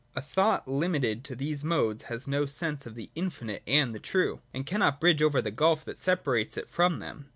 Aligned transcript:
A 0.15 0.19
thought 0.23 0.67
limited 0.67 1.23
to 1.25 1.35
these 1.35 1.63
modes 1.63 2.05
has 2.05 2.27
no 2.27 2.47
sense 2.47 2.87
of 2.87 2.95
the 2.95 3.11
Infinite 3.13 3.61
and 3.67 3.93
the 3.93 3.99
True, 3.99 4.41
and 4.51 4.65
cannot 4.65 4.99
bridge 4.99 5.21
over 5.21 5.43
the 5.43 5.51
gulf 5.51 5.85
that 5.85 5.99
separates 5.99 6.57
it 6.57 6.67
from 6.71 6.97
them. 6.97 7.29